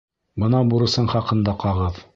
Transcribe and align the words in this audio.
Бына 0.43 0.61
бурысың 0.71 1.11
хаҡында 1.15 1.59
ҡағыҙ. 1.67 2.07